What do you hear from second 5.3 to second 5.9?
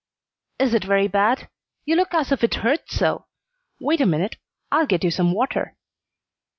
water."